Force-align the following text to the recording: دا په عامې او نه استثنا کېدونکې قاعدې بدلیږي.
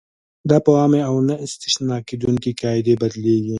دا 0.49 0.57
په 0.65 0.71
عامې 0.79 1.01
او 1.09 1.15
نه 1.27 1.35
استثنا 1.45 1.97
کېدونکې 2.09 2.51
قاعدې 2.61 2.93
بدلیږي. 3.01 3.49